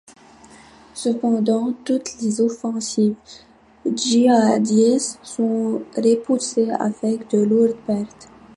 [0.95, 3.13] Cependant toutes les offensives
[3.85, 8.27] djihadistes sont repoussées avec de lourdes pertes.